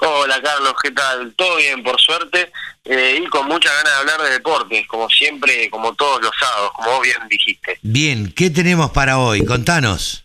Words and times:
Hola 0.00 0.40
Carlos, 0.42 0.74
¿qué 0.82 0.90
tal? 0.90 1.34
Todo 1.34 1.56
bien, 1.56 1.82
por 1.82 2.00
suerte, 2.00 2.52
eh, 2.84 3.20
y 3.22 3.26
con 3.26 3.46
muchas 3.46 3.72
ganas 3.72 3.92
de 3.92 3.98
hablar 3.98 4.22
de 4.22 4.30
deportes, 4.30 4.86
como 4.86 5.08
siempre, 5.08 5.68
como 5.70 5.94
todos 5.94 6.22
los 6.22 6.32
sábados, 6.38 6.72
como 6.72 6.90
vos 6.90 7.02
bien 7.02 7.16
dijiste. 7.28 7.78
Bien, 7.82 8.32
¿qué 8.32 8.50
tenemos 8.50 8.90
para 8.90 9.18
hoy? 9.18 9.44
Contanos. 9.44 10.24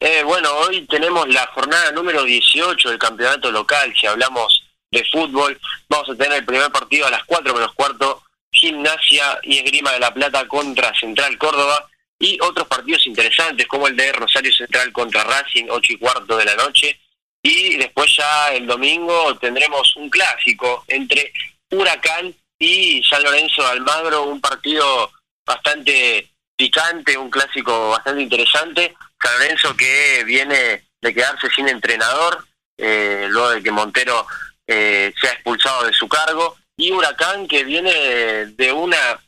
Eh, 0.00 0.22
bueno, 0.24 0.50
hoy 0.58 0.86
tenemos 0.86 1.28
la 1.28 1.46
jornada 1.48 1.92
número 1.92 2.24
18 2.24 2.90
del 2.90 2.98
campeonato 2.98 3.50
local, 3.50 3.94
si 3.98 4.06
hablamos 4.06 4.62
de 4.90 5.04
fútbol, 5.10 5.58
vamos 5.88 6.10
a 6.10 6.14
tener 6.14 6.38
el 6.38 6.44
primer 6.44 6.70
partido 6.70 7.06
a 7.06 7.10
las 7.10 7.24
4 7.24 7.54
menos 7.54 7.72
cuarto, 7.74 8.22
Gimnasia 8.50 9.40
y 9.42 9.58
Esgrima 9.58 9.92
de 9.92 10.00
la 10.00 10.12
Plata 10.12 10.46
contra 10.46 10.92
Central 10.94 11.38
Córdoba, 11.38 11.88
y 12.18 12.38
otros 12.40 12.68
partidos 12.68 13.04
interesantes 13.06 13.66
como 13.66 13.88
el 13.88 13.96
de 13.96 14.12
Rosario 14.12 14.52
Central 14.52 14.92
contra 14.92 15.24
Racing, 15.24 15.64
8 15.68 15.92
y 15.92 15.96
cuarto 15.96 16.36
de 16.36 16.44
la 16.44 16.54
noche, 16.54 17.00
y 17.42 17.76
después 17.76 18.14
ya 18.16 18.52
el 18.52 18.66
domingo 18.66 19.36
tendremos 19.38 19.96
un 19.96 20.08
clásico 20.08 20.84
entre 20.86 21.32
Huracán 21.70 22.34
y 22.58 23.02
San 23.02 23.22
Lorenzo 23.22 23.62
de 23.62 23.70
Almagro, 23.70 24.24
un 24.24 24.40
partido 24.40 25.10
bastante 25.44 26.28
picante, 26.56 27.18
un 27.18 27.30
clásico 27.30 27.90
bastante 27.90 28.22
interesante. 28.22 28.94
San 29.20 29.38
Lorenzo 29.38 29.76
que 29.76 30.22
viene 30.24 30.84
de 31.00 31.14
quedarse 31.14 31.48
sin 31.50 31.68
entrenador, 31.68 32.46
eh, 32.78 33.26
luego 33.28 33.50
de 33.50 33.62
que 33.62 33.70
Montero 33.72 34.24
eh, 34.66 35.12
sea 35.20 35.32
expulsado 35.32 35.84
de 35.84 35.92
su 35.92 36.08
cargo, 36.08 36.56
y 36.76 36.92
Huracán 36.92 37.48
que 37.48 37.64
viene 37.64 38.46
de 38.46 38.72
una 38.72 39.20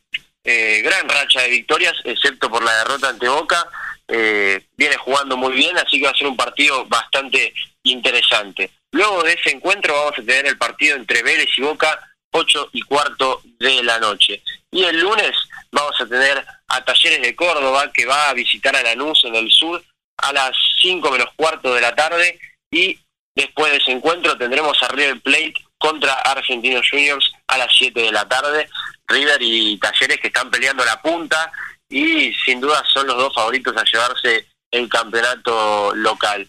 eh, 0.45 0.83
gran 0.85 1.09
racha 1.09 1.43
de 1.43 1.49
victorias, 1.49 1.95
excepto 2.05 2.49
por 2.49 2.63
la 2.63 2.77
derrota 2.79 3.09
ante 3.09 3.29
Boca, 3.29 3.67
eh, 4.09 4.67
viene 4.77 4.97
jugando 4.97 5.37
muy 5.37 5.53
bien, 5.55 5.77
así 5.79 5.99
que 5.99 6.05
va 6.05 6.11
a 6.11 6.17
ser 6.17 6.27
un 6.27 6.37
partido 6.37 6.85
bastante 6.87 7.55
interesante. 7.83 8.71
Luego 8.93 9.23
de 9.23 9.33
ese 9.33 9.51
encuentro 9.51 9.95
vamos 9.95 10.19
a 10.19 10.23
tener 10.23 10.47
el 10.47 10.59
partido 10.59 10.97
entre 10.97 11.23
Vélez 11.23 11.49
y 11.57 11.63
Boca, 11.63 11.99
8 12.33 12.71
y 12.73 12.83
cuarto 12.83 13.41
de 13.59 13.83
la 13.83 13.99
noche. 13.99 14.43
Y 14.71 14.85
el 14.85 15.01
lunes 15.01 15.33
vamos 15.71 16.01
a 16.01 16.07
tener 16.07 16.45
a 16.69 16.85
Talleres 16.85 17.23
de 17.23 17.37
Córdoba, 17.37 17.91
que 17.93 18.07
va 18.07 18.31
a 18.31 18.35
visitar 18.35 18.75
a 18.75 18.83
Lanús 18.83 19.25
en 19.25 19.37
el 19.37 19.51
sur 19.51 19.83
a 20.19 20.33
las 20.33 20.53
5 20.83 21.11
menos 21.11 21.29
cuarto 21.37 21.75
de 21.75 21.81
la 21.81 21.95
tarde. 21.95 22.39
Y 22.71 22.99
después 23.35 23.73
de 23.73 23.79
ese 23.79 23.93
encuentro 23.93 24.37
tendremos 24.37 24.83
a 24.83 24.89
River 24.89 25.21
Plate 25.21 25.55
contra 25.79 26.15
Argentinos 26.15 26.89
Juniors 26.91 27.33
a 27.47 27.59
las 27.59 27.69
7 27.77 28.01
de 28.01 28.13
la 28.13 28.29
tarde. 28.29 28.69
River 29.07 29.41
y 29.41 29.79
Talleres 29.79 30.19
que 30.21 30.29
están 30.29 30.51
peleando 30.51 30.85
la 30.85 31.01
punta 31.01 31.53
y 31.89 32.33
sin 32.45 32.61
duda 32.61 32.83
son 32.93 33.07
los 33.07 33.17
dos 33.17 33.35
favoritos 33.35 33.75
a 33.77 33.85
llevarse 33.85 34.47
el 34.71 34.89
campeonato 34.89 35.95
local. 35.95 36.49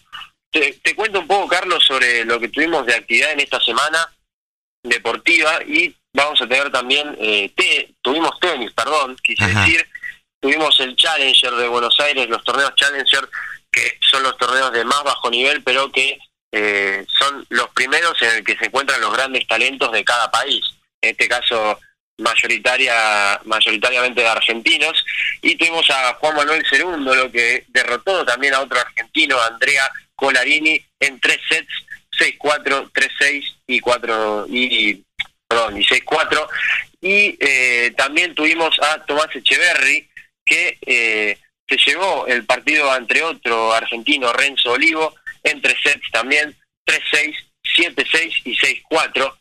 Te, 0.50 0.94
cuento 0.94 1.20
un 1.20 1.26
poco, 1.26 1.48
Carlos, 1.48 1.84
sobre 1.84 2.24
lo 2.24 2.40
que 2.40 2.48
tuvimos 2.48 2.86
de 2.86 2.94
actividad 2.94 3.32
en 3.32 3.40
esta 3.40 3.60
semana 3.60 3.98
deportiva 4.82 5.62
y 5.64 5.94
vamos 6.14 6.40
a 6.40 6.48
tener 6.48 6.70
también, 6.72 7.14
eh, 7.20 7.52
tuvimos 8.00 8.38
tenis, 8.40 8.72
perdón, 8.72 9.16
quise 9.22 9.46
decir, 9.46 9.86
tuvimos 10.40 10.78
el 10.80 10.96
Challenger 10.96 11.52
de 11.54 11.68
Buenos 11.68 11.98
Aires, 12.00 12.28
los 12.28 12.42
torneos 12.42 12.74
Challenger, 12.74 13.28
que 13.70 13.98
son 14.00 14.22
los 14.22 14.36
torneos 14.38 14.72
de 14.72 14.84
más 14.84 15.02
bajo 15.04 15.30
nivel, 15.30 15.62
pero 15.62 15.92
que 15.92 16.18
eh, 16.52 17.04
son 17.18 17.44
los 17.50 17.68
primeros 17.70 18.20
en 18.22 18.36
el 18.36 18.44
que 18.44 18.56
se 18.56 18.66
encuentran 18.66 19.00
los 19.00 19.12
grandes 19.12 19.46
talentos 19.46 19.92
de 19.92 20.04
cada 20.04 20.30
país. 20.30 20.64
En 21.02 21.10
este 21.10 21.28
caso, 21.28 21.78
mayoritaria 22.18 23.40
mayoritariamente 23.44 24.22
de 24.22 24.28
argentinos 24.28 25.04
y 25.42 25.54
tuvimos 25.56 25.88
a 25.90 26.14
Juan 26.14 26.36
Manuel 26.36 26.64
lo 27.04 27.30
que 27.30 27.64
derrotó 27.68 28.24
también 28.24 28.54
a 28.54 28.60
otro 28.60 28.80
argentino 28.80 29.40
Andrea 29.40 29.90
Colarini 30.14 30.80
en 30.98 31.20
tres 31.20 31.38
sets, 31.48 31.68
6-4, 32.18 32.90
3-6 32.90 33.56
y 33.66 33.80
4 33.80 34.46
y 34.48 35.04
perdón, 35.46 35.80
y 35.80 35.84
6-4 35.84 36.48
y 37.02 37.36
eh, 37.38 37.92
también 37.96 38.34
tuvimos 38.34 38.78
a 38.80 39.04
Tomás 39.04 39.28
Echeverry 39.34 40.08
que 40.44 40.78
eh, 40.86 41.38
se 41.68 41.76
llevó 41.76 42.26
el 42.26 42.46
partido 42.46 42.94
entre 42.96 43.22
otro 43.22 43.74
argentino 43.74 44.32
Renzo 44.32 44.72
Olivo 44.72 45.14
en 45.42 45.60
tres 45.60 45.76
sets 45.82 46.10
también 46.10 46.56
3-6, 46.86 47.34
7-6 47.78 48.42
y 48.44 48.56
6-4 48.56 49.34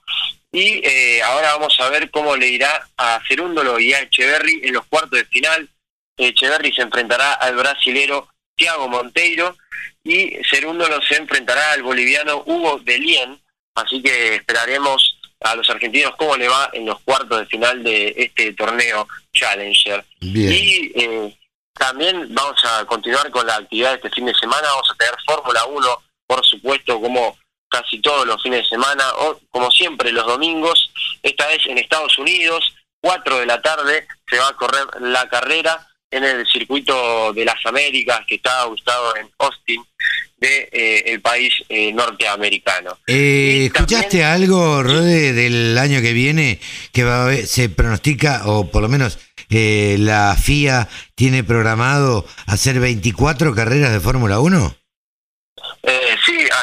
y 0.56 0.80
eh, 0.88 1.22
ahora 1.22 1.52
vamos 1.56 1.78
a 1.82 1.90
ver 1.90 2.10
cómo 2.10 2.38
le 2.38 2.48
irá 2.48 2.88
a 2.96 3.20
Cerúndolo 3.28 3.78
y 3.78 3.94
a 3.94 4.00
Echeverry 4.00 4.62
en 4.64 4.74
los 4.74 4.86
cuartos 4.86 5.20
de 5.20 5.26
final. 5.26 5.68
Echeverry 6.16 6.72
se 6.72 6.82
enfrentará 6.82 7.34
al 7.34 7.58
brasilero 7.58 8.30
Thiago 8.56 8.88
Monteiro 8.88 9.58
y 10.02 10.32
Cerúndolo 10.50 11.02
se 11.02 11.18
enfrentará 11.18 11.74
al 11.74 11.84
boliviano 11.84 12.42
Hugo 12.46 12.80
Delien. 12.86 13.38
Así 13.76 14.02
que 14.02 14.36
esperaremos 14.36 15.20
a 15.42 15.58
los 15.58 15.70
argentinos 15.70 16.14
cómo 16.18 16.38
le 16.38 16.48
va 16.48 16.70
en 16.72 16.86
los 16.86 17.02
cuartos 17.02 17.38
de 17.38 17.46
final 17.48 17.84
de 17.84 18.14
este 18.16 18.54
torneo 18.54 19.10
Challenger. 19.34 20.06
Y 20.22 20.94
eh, 20.96 21.38
también 21.74 22.34
vamos 22.34 22.64
a 22.64 22.86
continuar 22.86 23.30
con 23.30 23.46
la 23.46 23.58
actividad 23.58 23.90
de 23.90 23.96
este 23.96 24.10
fin 24.12 24.26
de 24.26 24.34
semana. 24.36 24.70
Vamos 24.70 24.90
a 24.90 24.96
tener 24.96 25.16
Fórmula 25.28 25.66
1, 25.66 26.04
por 26.28 26.46
supuesto, 26.46 27.02
como 27.02 27.38
casi 27.76 28.00
todos 28.00 28.26
los 28.26 28.42
fines 28.42 28.64
de 28.64 28.70
semana, 28.70 29.04
o 29.20 29.40
como 29.50 29.70
siempre 29.70 30.12
los 30.12 30.26
domingos, 30.26 30.92
esta 31.22 31.48
vez 31.48 31.60
en 31.66 31.78
Estados 31.78 32.18
Unidos, 32.18 32.74
4 33.02 33.40
de 33.40 33.46
la 33.46 33.62
tarde 33.62 34.08
se 34.30 34.38
va 34.38 34.48
a 34.48 34.56
correr 34.56 34.86
la 35.02 35.28
carrera 35.30 35.88
en 36.10 36.24
el 36.24 36.48
circuito 36.48 37.34
de 37.34 37.44
las 37.44 37.64
Américas 37.66 38.22
que 38.28 38.36
está 38.36 38.66
ubicado 38.68 39.16
en 39.18 39.30
Austin 39.40 39.84
de 40.38 40.70
eh, 40.72 41.04
el 41.08 41.22
país 41.22 41.54
eh, 41.68 41.92
norteamericano. 41.92 42.98
Eh, 43.08 43.66
¿Escuchaste 43.66 44.24
algo, 44.24 44.82
Rode, 44.84 45.34
del 45.34 45.78
año 45.78 46.02
que 46.02 46.14
viene 46.14 46.60
que 46.94 47.04
va 47.04 47.30
a 47.30 47.36
se 47.36 47.70
pronostica, 47.70 48.44
o 48.46 48.72
por 48.72 48.82
lo 48.82 48.88
menos 48.88 49.20
la 49.50 50.36
FIA 50.42 50.88
tiene 51.14 51.44
programado 51.44 52.26
hacer 52.48 52.80
24 52.80 53.54
carreras 53.54 53.92
de 53.92 54.00
Fórmula 54.00 54.40
1? 54.40 54.76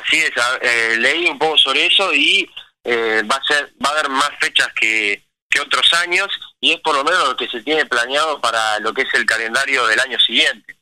Sí, 0.08 0.20
así 0.20 0.26
es. 0.26 0.32
Eh, 0.62 0.96
leí 0.98 1.26
un 1.26 1.38
poco 1.38 1.56
sobre 1.58 1.86
eso 1.86 2.12
y 2.12 2.48
eh, 2.84 3.22
va 3.30 3.36
a 3.36 3.44
ser, 3.44 3.72
va 3.84 3.90
a 3.90 3.92
haber 3.92 4.08
más 4.08 4.30
fechas 4.40 4.68
que, 4.78 5.22
que 5.48 5.60
otros 5.60 5.92
años 5.94 6.28
y 6.60 6.72
es 6.72 6.80
por 6.80 6.94
lo 6.94 7.04
menos 7.04 7.28
lo 7.28 7.36
que 7.36 7.48
se 7.48 7.60
tiene 7.62 7.84
planeado 7.86 8.40
para 8.40 8.78
lo 8.80 8.92
que 8.94 9.02
es 9.02 9.14
el 9.14 9.26
calendario 9.26 9.86
del 9.86 10.00
año 10.00 10.18
siguiente. 10.18 10.76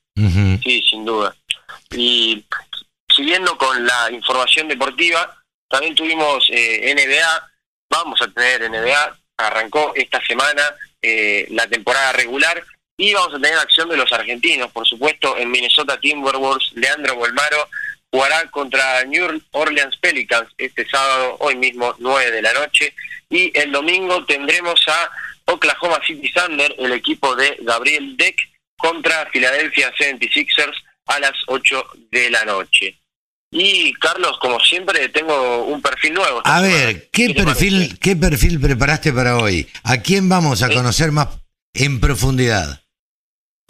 Sí, 0.62 0.82
sin 0.82 1.04
duda. 1.04 1.34
Y 1.92 2.44
siguiendo 3.14 3.56
con 3.56 3.86
la 3.86 4.10
información 4.10 4.68
deportiva, 4.68 5.34
también 5.68 5.94
tuvimos 5.94 6.46
eh, 6.50 6.94
NBA, 6.94 7.50
vamos 7.88 8.20
a 8.20 8.28
tener 8.28 8.70
NBA, 8.70 9.16
arrancó 9.38 9.92
esta 9.94 10.20
semana 10.26 10.62
eh, 11.00 11.46
la 11.50 11.66
temporada 11.66 12.12
regular 12.12 12.62
y 12.96 13.14
vamos 13.14 13.34
a 13.34 13.40
tener 13.40 13.58
acción 13.58 13.88
de 13.88 13.96
los 13.96 14.12
argentinos, 14.12 14.70
por 14.72 14.86
supuesto, 14.86 15.38
en 15.38 15.50
Minnesota 15.50 15.98
Timberwolves, 15.98 16.72
Leandro 16.74 17.16
Bolmaro 17.16 17.68
jugará 18.12 18.50
contra 18.50 19.04
New 19.04 19.42
Orleans 19.52 19.96
Pelicans 19.98 20.48
este 20.58 20.88
sábado, 20.88 21.36
hoy 21.40 21.56
mismo, 21.56 21.94
9 21.98 22.30
de 22.30 22.42
la 22.42 22.52
noche. 22.52 22.94
Y 23.28 23.56
el 23.58 23.70
domingo 23.70 24.24
tendremos 24.24 24.80
a 24.88 25.10
Oklahoma 25.52 26.00
City 26.06 26.32
Thunder, 26.32 26.74
el 26.78 26.92
equipo 26.92 27.34
de 27.36 27.56
Gabriel 27.60 28.16
Deck, 28.16 28.36
contra 28.76 29.28
Philadelphia 29.30 29.92
76ers 29.98 30.74
a 31.06 31.20
las 31.20 31.32
8 31.46 31.84
de 32.10 32.30
la 32.30 32.44
noche. 32.44 32.96
Y 33.52 33.92
Carlos, 33.94 34.38
como 34.40 34.60
siempre, 34.60 35.08
tengo 35.08 35.64
un 35.64 35.82
perfil 35.82 36.14
nuevo. 36.14 36.40
A 36.44 36.60
ver, 36.60 37.10
¿qué, 37.10 37.34
perfil, 37.34 37.98
¿qué 37.98 38.14
perfil 38.14 38.60
preparaste 38.60 39.12
para 39.12 39.38
hoy? 39.38 39.68
¿A 39.82 39.98
quién 39.98 40.28
vamos 40.28 40.62
a 40.62 40.70
conocer 40.70 41.10
más 41.10 41.28
en 41.74 42.00
profundidad? 42.00 42.80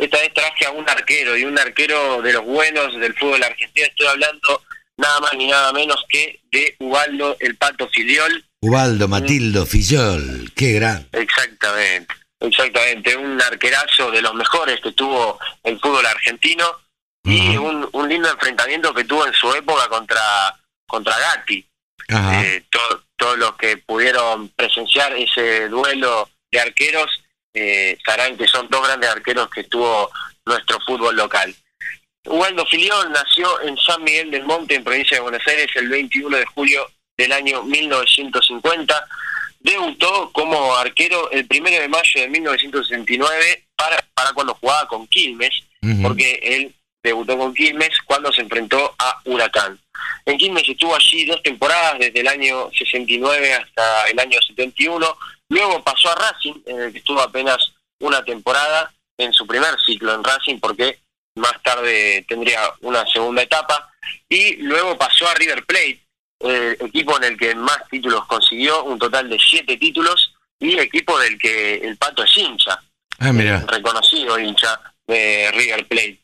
Esta 0.00 0.19
vez 0.19 0.32
traje 0.32 0.64
a 0.64 0.70
un 0.70 0.88
arquero 0.88 1.37
y 1.37 1.44
un 1.44 1.58
arquero 1.58 2.23
de 2.23 2.32
los 2.32 2.44
buenos 2.44 2.99
del 2.99 3.14
fútbol 3.14 3.43
argentino. 3.43 3.87
Estoy 3.87 4.06
hablando 4.06 4.62
nada 4.97 5.20
más 5.20 5.35
ni 5.35 5.47
nada 5.47 5.73
menos 5.73 6.02
que 6.08 6.41
de 6.50 6.75
Ubaldo 6.79 7.37
el 7.38 7.56
Pato 7.56 7.87
Filiol. 7.88 8.44
Ubaldo 8.62 9.08
Matildo 9.08 9.67
Filiol, 9.67 10.52
qué 10.56 10.73
gran. 10.73 11.06
Exactamente, 11.12 12.14
exactamente. 12.41 13.14
Un 13.14 13.41
arquerazo 13.43 14.11
de 14.11 14.23
los 14.23 14.35
mejores 14.35 14.81
que 14.81 14.93
tuvo 14.93 15.38
el 15.62 15.79
fútbol 15.79 16.06
argentino 16.06 16.64
y 17.23 17.58
un, 17.58 17.87
un, 17.93 18.08
lindo 18.08 18.31
enfrentamiento 18.31 18.94
que 18.94 19.05
tuvo 19.05 19.26
en 19.26 19.35
su 19.35 19.52
época 19.55 19.87
contra, 19.88 20.20
contra 20.87 21.19
Gatti. 21.19 21.67
Eh, 22.08 22.64
todos 22.70 23.38
los 23.38 23.55
que 23.56 23.76
pudieron 23.76 24.49
presenciar 24.49 25.14
ese 25.17 25.69
duelo 25.69 26.29
de 26.50 26.61
arqueros 26.61 27.23
eh, 27.55 27.99
sabrán 28.05 28.37
que 28.37 28.47
son 28.47 28.69
dos 28.69 28.87
grandes 28.87 29.11
arqueros 29.11 29.50
que 29.50 29.64
tuvo 29.64 30.11
nuestro 30.47 30.79
fútbol 30.81 31.17
local. 31.17 31.55
Ubaldo 32.26 32.67
Filión 32.67 33.11
nació 33.12 33.61
en 33.62 33.76
San 33.79 34.02
Miguel 34.05 34.31
del 34.31 34.44
Monte, 34.44 34.75
en 34.75 34.85
provincia 34.85 35.17
de 35.17 35.23
Buenos 35.23 35.47
Aires, 35.47 35.69
el 35.75 35.88
21 35.88 36.37
de 36.37 36.44
julio 36.47 36.87
del 37.17 37.32
año 37.32 37.62
1950. 37.62 39.08
Debutó 39.61 40.31
como 40.32 40.75
arquero 40.76 41.31
el 41.31 41.47
1 41.50 41.70
de 41.70 41.88
mayo 41.88 42.20
de 42.20 42.29
1969 42.29 43.64
para, 43.76 43.97
para 44.14 44.32
cuando 44.32 44.55
jugaba 44.55 44.87
con 44.88 45.06
Quilmes, 45.06 45.64
porque 46.02 46.38
él 46.43 46.75
debutó 47.02 47.37
con 47.37 47.55
Quilmes 47.55 47.91
cuando 48.05 48.32
se 48.32 48.43
enfrentó 48.43 48.94
a 48.99 49.20
Huracán. 49.25 49.79
En 50.26 50.38
Quilmes 50.38 50.69
estuvo 50.69 50.94
allí 50.94 51.25
dos 51.25 51.43
temporadas, 51.43 51.99
desde 51.99 52.20
el 52.20 52.29
año 52.29 52.70
69 52.73 53.55
hasta 53.55 54.08
el 54.08 54.19
año 54.19 54.41
71. 54.41 55.19
Luego 55.50 55.82
pasó 55.82 56.11
a 56.11 56.14
Racing, 56.14 56.55
en 56.64 56.81
el 56.81 56.93
que 56.93 56.99
estuvo 56.99 57.20
apenas 57.20 57.73
una 57.99 58.25
temporada 58.25 58.91
en 59.19 59.32
su 59.32 59.47
primer 59.47 59.79
ciclo 59.85 60.14
en 60.14 60.25
Racing, 60.25 60.58
porque 60.61 61.00
más 61.35 61.61
tarde 61.62 62.25
tendría 62.29 62.61
una 62.81 63.05
segunda 63.06 63.43
etapa. 63.43 63.93
Y 64.29 64.56
luego 64.56 64.97
pasó 64.97 65.29
a 65.29 65.35
River 65.35 65.67
Plate, 65.67 66.00
eh, 66.41 66.76
equipo 66.81 67.17
en 67.17 67.25
el 67.25 67.37
que 67.37 67.55
más 67.55 67.79
títulos 67.91 68.25
consiguió, 68.26 68.85
un 68.85 68.99
total 68.99 69.29
de 69.29 69.38
siete 69.38 69.76
títulos, 69.76 70.32
y 70.58 70.79
equipo 70.79 71.19
del 71.19 71.37
que 71.37 71.75
el 71.75 71.97
Pato 71.97 72.23
es 72.23 72.37
hincha. 72.37 72.81
Ah, 73.19 73.32
mira. 73.32 73.62
reconocido 73.67 74.38
hincha 74.38 74.81
de 75.06 75.50
River 75.52 75.87
Plate 75.87 76.20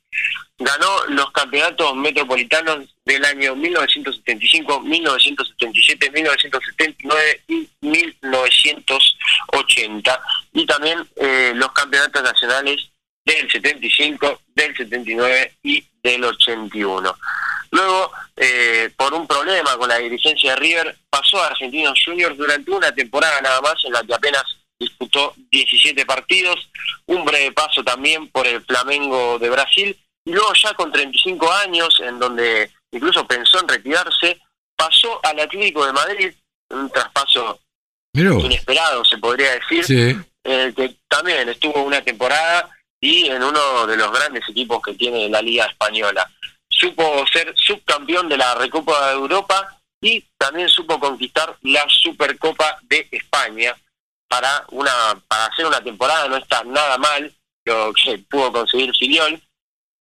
ganó 0.59 1.05
los 1.09 1.31
campeonatos 1.33 1.95
metropolitanos 1.97 2.89
del 3.05 3.25
año 3.25 3.55
1975, 3.57 4.81
1977, 4.81 6.11
1979 6.11 7.43
y 7.49 7.69
1980 7.81 9.16
y 10.53 10.67
también 10.67 11.07
eh, 11.17 11.53
los 11.55 11.73
campeonatos 11.73 12.23
nacionales 12.23 12.91
del 13.25 13.51
75, 13.51 14.41
del 14.55 14.77
79 14.77 15.55
y 15.63 15.85
del 16.03 16.25
81. 16.25 17.17
Luego, 17.71 18.13
eh, 18.37 18.91
por 18.97 19.13
un 19.13 19.27
problema 19.27 19.77
con 19.77 19.89
la 19.89 19.99
dirigencia 19.99 20.51
de 20.55 20.61
River, 20.61 20.97
pasó 21.11 21.43
a 21.43 21.49
Argentinos 21.49 22.01
Juniors 22.05 22.37
durante 22.37 22.71
una 22.71 22.93
temporada 22.93 23.41
nada 23.41 23.61
más 23.61 23.75
en 23.85 23.93
la 23.93 24.03
que 24.05 24.15
apenas 24.15 24.45
disputó 24.79 25.35
17 25.51 26.07
partidos, 26.07 26.69
un 27.07 27.25
breve 27.25 27.53
paso 27.53 27.83
también 27.83 28.29
por 28.29 28.47
el 28.47 28.63
Flamengo 28.63 29.39
de 29.39 29.51
Brasil 29.51 29.99
y 30.25 30.33
luego 30.33 30.53
ya 30.55 30.75
con 30.75 30.93
35 30.93 31.53
años, 31.53 32.01
en 32.01 32.19
donde 32.19 32.71
incluso 32.91 33.27
pensó 33.27 33.61
en 33.61 33.69
retirarse, 33.69 34.41
pasó 34.75 35.21
al 35.25 35.41
Atlético 35.41 35.87
de 35.87 35.93
Madrid, 35.93 36.35
un 36.71 36.91
traspaso 36.91 37.61
inesperado, 38.17 39.05
se 39.05 39.19
podría 39.19 39.53
decir, 39.53 40.25
el 40.45 40.75
que 40.75 40.97
también 41.09 41.49
estuvo 41.49 41.83
una 41.83 42.03
temporada 42.03 42.71
y 43.01 43.27
en 43.27 43.43
uno 43.43 43.87
de 43.87 43.97
los 43.97 44.11
grandes 44.13 44.49
equipos 44.49 44.81
que 44.83 44.95
tiene 44.95 45.29
la 45.29 45.43
Liga 45.43 45.67
Española. 45.67 46.31
Supo 46.69 47.25
ser 47.33 47.53
subcampeón 47.57 48.29
de 48.29 48.37
la 48.37 48.55
Recopa 48.55 49.09
de 49.09 49.15
Europa 49.15 49.79
y 50.01 50.25
también 50.37 50.69
supo 50.69 50.99
conquistar 50.99 51.57
la 51.63 51.85
Supercopa 51.89 52.79
de 52.83 53.09
España 53.11 53.75
para 54.29 54.65
una 54.71 54.93
para 55.29 55.47
hacer 55.47 55.67
una 55.67 55.81
temporada 55.81 56.29
no 56.29 56.37
está 56.37 56.65
nada 56.65 56.99
mal 56.99 57.33
lo 57.65 57.93
que 57.93 58.19
pudo 58.29 58.53
conseguir 58.53 58.93
Filiol 58.95 59.41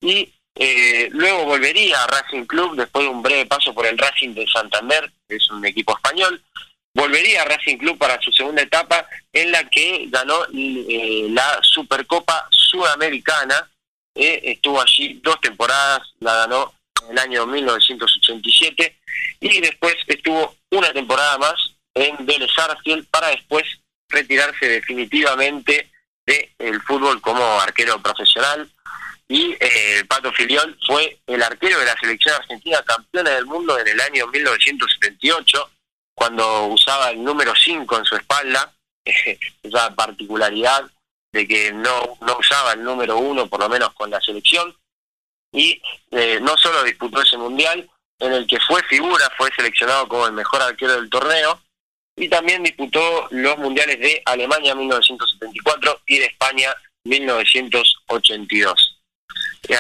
y 0.02 0.32
eh, 0.56 1.10
luego 1.12 1.46
volvería 1.46 2.02
a 2.02 2.08
Racing 2.08 2.46
Club 2.46 2.76
después 2.76 3.06
de 3.06 3.12
un 3.12 3.22
breve 3.22 3.46
paso 3.46 3.74
por 3.74 3.86
el 3.86 3.98
Racing 3.98 4.34
de 4.34 4.48
Santander, 4.48 5.12
que 5.28 5.36
es 5.36 5.50
un 5.50 5.66
equipo 5.66 5.94
español. 5.96 6.42
Volvería 6.96 7.44
a 7.44 7.46
Racing 7.46 7.78
Club 7.78 7.98
para 7.98 8.20
su 8.22 8.32
segunda 8.32 8.62
etapa 8.62 9.06
en 9.32 9.52
la 9.52 9.64
que 9.70 10.06
ganó 10.08 10.46
eh, 10.54 11.28
la 11.30 11.60
Supercopa 11.62 12.48
Sudamericana. 12.50 13.70
Eh, 14.16 14.40
estuvo 14.46 14.82
allí 14.82 15.20
dos 15.22 15.40
temporadas, 15.42 16.02
la 16.22 16.34
ganó 16.36 16.74
en 17.04 17.12
el 17.12 17.20
año 17.20 17.46
1987 17.46 18.98
y 19.42 19.62
después 19.62 19.96
estuvo 20.08 20.56
una 20.72 20.92
temporada 20.94 21.38
más 21.38 21.56
en 21.94 22.26
Vélez 22.26 22.50
para 23.12 23.28
después 23.28 23.64
retirarse 24.10 24.68
definitivamente 24.68 25.92
del 26.26 26.82
fútbol 26.82 27.22
como 27.22 27.44
arquero 27.60 28.02
profesional 28.02 28.68
y 29.28 29.56
eh, 29.60 30.04
Pato 30.08 30.32
Filión 30.34 30.78
fue 30.86 31.20
el 31.26 31.42
arquero 31.42 31.80
de 31.80 31.86
la 31.86 31.98
selección 32.00 32.36
argentina 32.36 32.82
campeona 32.86 33.32
del 33.32 33.46
mundo 33.46 33.78
en 33.80 33.88
el 33.88 34.00
año 34.02 34.28
1978, 34.28 35.72
cuando 36.16 36.68
usaba 36.68 37.12
el 37.12 37.24
número 37.24 37.54
5 37.54 37.98
en 37.98 38.06
su 38.06 38.16
espalda, 38.16 38.74
esa 39.64 39.94
particularidad 39.94 40.90
de 41.32 41.48
que 41.48 41.74
no, 41.74 42.18
no 42.22 42.38
usaba 42.38 42.74
el 42.74 42.84
número 42.84 43.18
1, 43.18 43.48
por 43.48 43.60
lo 43.60 43.70
menos 43.70 43.94
con 43.94 44.10
la 44.10 44.22
selección, 44.22 44.76
y 45.52 45.82
eh, 46.12 46.40
no 46.42 46.58
solo 46.58 46.84
disputó 46.84 47.22
ese 47.22 47.38
mundial, 47.38 47.90
en 48.20 48.32
el 48.32 48.48
que 48.48 48.60
fue 48.62 48.82
figura, 48.84 49.30
fue 49.38 49.52
seleccionado 49.54 50.08
como 50.08 50.26
el 50.26 50.34
mejor 50.34 50.62
arquero 50.62 50.94
del 50.94 51.10
torneo, 51.10 51.62
y 52.16 52.30
también 52.30 52.64
disputó 52.64 53.28
los 53.32 53.58
mundiales 53.58 54.00
de 54.00 54.22
Alemania 54.26 54.74
1974 54.74 56.02
y 56.08 56.20
de 56.20 56.26
España 56.26 56.74
1982. 57.04 59.02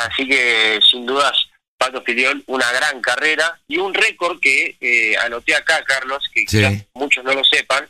Así 0.06 0.28
que 0.28 0.80
sin 0.90 1.06
dudas, 1.06 1.45
Pato 1.86 2.02
Filiol, 2.02 2.44
una 2.48 2.72
gran 2.72 3.00
carrera 3.00 3.60
y 3.68 3.78
un 3.78 3.94
récord 3.94 4.40
que 4.40 4.76
eh, 4.82 5.16
anoté 5.18 5.56
acá, 5.56 5.84
Carlos, 5.86 6.28
que 6.34 6.46
quizás 6.46 6.74
muchos 6.96 7.24
no 7.24 7.34
lo 7.34 7.44
sepan, 7.44 7.88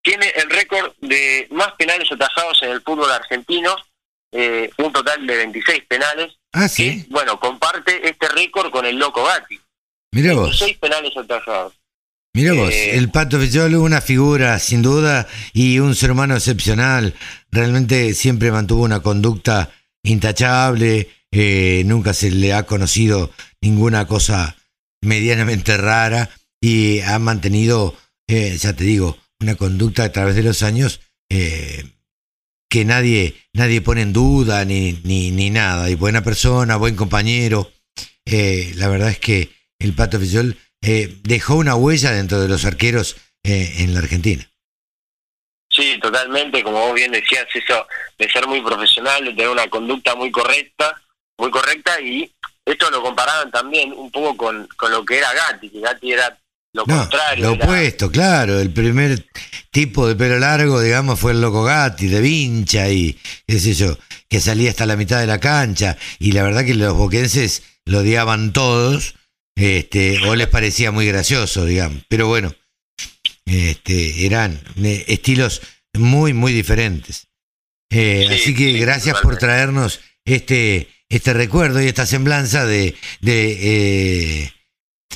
tiene 0.00 0.32
el 0.36 0.48
récord 0.48 0.92
de 1.00 1.48
más 1.50 1.72
penales 1.72 2.10
atajados 2.10 2.62
en 2.62 2.70
el 2.70 2.82
fútbol 2.82 3.10
argentino, 3.10 3.74
eh, 4.30 4.70
un 4.78 4.92
total 4.92 5.26
de 5.26 5.36
26 5.36 5.84
penales. 5.86 6.32
Ah, 6.52 6.68
sí. 6.68 7.04
bueno, 7.08 7.40
comparte 7.40 8.08
este 8.08 8.28
récord 8.28 8.70
con 8.70 8.86
el 8.86 8.96
Loco 8.96 9.24
Gatti. 9.24 9.58
Mira 10.12 10.34
vos. 10.34 10.60
26 10.60 10.78
penales 10.78 11.16
atajados. 11.16 11.74
Mira 12.34 12.52
vos, 12.54 12.72
eh, 12.72 12.96
el 12.96 13.10
Pato 13.10 13.38
Filiol, 13.40 13.74
una 13.74 14.00
figura 14.00 14.58
sin 14.58 14.82
duda 14.82 15.26
y 15.52 15.80
un 15.80 15.96
ser 15.96 16.12
humano 16.12 16.36
excepcional. 16.36 17.14
Realmente 17.50 18.14
siempre 18.14 18.52
mantuvo 18.52 18.84
una 18.84 19.00
conducta 19.00 19.70
intachable, 20.04 21.08
eh, 21.32 21.82
nunca 21.86 22.12
se 22.12 22.30
le 22.30 22.52
ha 22.52 22.64
conocido 22.64 23.32
ninguna 23.62 24.06
cosa 24.06 24.56
medianamente 25.00 25.78
rara 25.78 26.28
y 26.60 27.00
ha 27.00 27.18
mantenido, 27.18 27.96
eh, 28.28 28.56
ya 28.58 28.74
te 28.74 28.84
digo, 28.84 29.18
una 29.40 29.56
conducta 29.56 30.04
a 30.04 30.12
través 30.12 30.36
de 30.36 30.42
los 30.42 30.62
años 30.62 31.00
eh, 31.30 31.84
que 32.68 32.84
nadie, 32.84 33.34
nadie 33.54 33.80
pone 33.80 34.02
en 34.02 34.12
duda 34.12 34.64
ni, 34.66 35.00
ni, 35.04 35.30
ni, 35.30 35.50
nada. 35.50 35.88
Y 35.90 35.94
buena 35.94 36.22
persona, 36.22 36.76
buen 36.76 36.96
compañero. 36.96 37.72
la 38.26 38.88
verdad 38.88 39.10
es 39.10 39.18
que 39.18 39.50
el 39.78 39.94
Pato 39.94 40.20
Fisiol 40.20 40.56
dejó 40.80 41.56
una 41.56 41.74
huella 41.74 42.12
dentro 42.12 42.40
de 42.40 42.48
los 42.48 42.64
arqueros 42.64 43.16
en 43.42 43.92
la 43.92 44.00
Argentina. 44.00 44.48
Sí, 45.68 45.98
totalmente, 46.00 46.62
como 46.62 46.78
vos 46.78 46.94
bien 46.94 47.12
decías, 47.12 47.46
eso 47.52 47.86
de 48.18 48.30
ser 48.30 48.46
muy 48.46 48.60
profesional, 48.60 49.24
de 49.24 49.30
tener 49.30 49.48
una 49.48 49.68
conducta 49.68 50.14
muy 50.14 50.30
correcta 50.30 51.01
muy 51.38 51.50
correcta 51.50 52.00
y 52.00 52.32
esto 52.64 52.90
lo 52.90 53.02
comparaban 53.02 53.50
también 53.50 53.92
un 53.92 54.10
poco 54.10 54.36
con, 54.36 54.68
con 54.76 54.90
lo 54.90 55.04
que 55.04 55.18
era 55.18 55.32
Gatti, 55.32 55.68
que 55.68 55.80
Gatti 55.80 56.12
era 56.12 56.38
lo 56.74 56.86
contrario. 56.86 57.44
Lo 57.44 57.52
opuesto, 57.52 58.10
claro. 58.10 58.58
El 58.58 58.72
primer 58.72 59.26
tipo 59.70 60.08
de 60.08 60.16
pelo 60.16 60.38
largo, 60.38 60.80
digamos, 60.80 61.20
fue 61.20 61.32
el 61.32 61.40
loco 61.40 61.64
Gatti, 61.64 62.06
de 62.06 62.20
vincha 62.20 62.88
y 62.88 63.18
qué 63.46 63.58
sé 63.58 63.74
yo, 63.74 63.98
que 64.28 64.40
salía 64.40 64.70
hasta 64.70 64.86
la 64.86 64.96
mitad 64.96 65.20
de 65.20 65.26
la 65.26 65.38
cancha. 65.38 65.98
Y 66.18 66.32
la 66.32 66.42
verdad 66.42 66.64
que 66.64 66.74
los 66.74 66.94
boquenses 66.94 67.62
lo 67.84 67.98
odiaban 67.98 68.52
todos, 68.52 69.16
este, 69.54 70.26
o 70.26 70.34
les 70.34 70.48
parecía 70.48 70.92
muy 70.92 71.06
gracioso, 71.06 71.66
digamos. 71.66 72.02
Pero 72.08 72.26
bueno, 72.26 72.54
este, 73.44 74.24
eran 74.24 74.58
eh, 74.82 75.04
estilos 75.08 75.60
muy, 75.92 76.32
muy 76.32 76.52
diferentes. 76.52 77.26
Eh, 77.90 78.26
así 78.30 78.54
que 78.54 78.72
gracias 78.78 79.20
por 79.20 79.36
traernos 79.36 80.00
este 80.24 80.88
este 81.12 81.34
recuerdo 81.34 81.82
y 81.82 81.88
esta 81.88 82.06
semblanza 82.06 82.64
de, 82.64 82.96
de, 83.20 84.46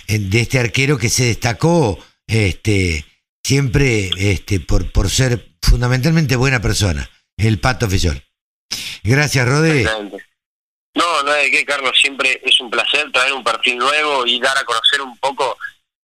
eh, 0.08 0.18
de 0.18 0.40
este 0.40 0.58
arquero 0.58 0.98
que 0.98 1.08
se 1.08 1.24
destacó 1.24 1.98
este, 2.26 3.06
siempre 3.42 4.10
este, 4.18 4.60
por, 4.60 4.92
por 4.92 5.08
ser 5.08 5.56
fundamentalmente 5.62 6.36
buena 6.36 6.60
persona, 6.60 7.08
el 7.38 7.58
Pato 7.60 7.88
Fillol. 7.88 8.22
Gracias, 9.02 9.48
Rode. 9.48 9.84
No, 10.94 11.22
no 11.22 11.34
es 11.34 11.44
de 11.44 11.50
qué, 11.50 11.64
Carlos. 11.64 11.98
Siempre 11.98 12.42
es 12.44 12.60
un 12.60 12.70
placer 12.70 13.10
traer 13.10 13.32
un 13.32 13.42
perfil 13.42 13.78
nuevo 13.78 14.26
y 14.26 14.38
dar 14.38 14.56
a 14.58 14.64
conocer 14.64 15.00
un 15.00 15.16
poco 15.16 15.56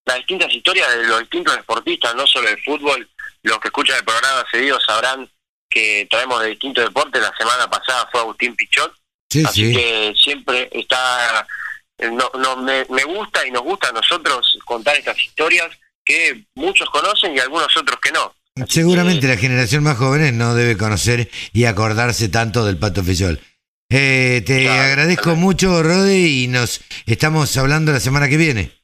las 0.07 0.17
distintas 0.17 0.53
historias 0.55 0.89
de 0.97 1.05
los 1.05 1.21
distintos 1.21 1.55
deportistas, 1.55 2.15
no 2.15 2.27
solo 2.27 2.49
el 2.49 2.63
fútbol. 2.63 3.07
Los 3.43 3.59
que 3.59 3.69
escuchan 3.69 3.99
el 3.99 4.05
programa 4.05 4.45
seguido 4.51 4.81
sabrán 4.81 5.29
que 5.69 6.07
traemos 6.09 6.41
de 6.43 6.51
distintos 6.51 6.85
deportes. 6.85 7.21
La 7.21 7.35
semana 7.37 7.69
pasada 7.69 8.09
fue 8.11 8.21
Agustín 8.21 8.57
Pichot. 8.57 9.02
Así 9.45 9.73
que 9.73 10.15
siempre 10.17 10.69
está... 10.73 11.47
No, 11.99 12.31
no, 12.39 12.57
me, 12.57 12.85
me 12.91 13.05
gusta 13.05 13.47
y 13.47 13.51
nos 13.53 13.63
gusta 13.63 13.89
a 13.89 13.93
nosotros 13.93 14.59
contar 14.65 14.97
estas 14.97 15.19
historias 15.23 15.69
que 16.05 16.45
muchos 16.55 16.91
conocen 16.91 17.37
y 17.37 17.39
algunos 17.39 17.77
otros 17.77 17.99
que 18.01 18.11
no. 18.11 18.35
Seguramente 18.69 19.29
la 19.29 19.37
generación 19.37 19.83
más 19.83 19.97
joven 19.97 20.37
no 20.37 20.55
debe 20.55 20.77
conocer 20.77 21.31
y 21.53 21.65
acordarse 21.65 22.29
tanto 22.29 22.65
del 22.65 22.77
Pato 22.77 23.03
Fillol. 23.03 23.41
Eh, 23.89 24.43
te 24.47 24.69
agradezco 24.69 25.37
mucho, 25.37 25.83
Rode, 25.83 26.19
y 26.19 26.49
nos 26.49 26.81
estamos 27.07 27.57
hablando 27.57 27.93
la 27.93 28.01
semana 28.01 28.29
que 28.29 28.37
viene. 28.37 28.82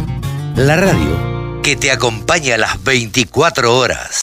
La 0.56 0.78
radio 0.78 1.62
que 1.62 1.76
te 1.76 1.92
acompaña 1.92 2.56
a 2.56 2.60
las 2.60 2.82
24 2.82 3.78
horas. 3.78 4.16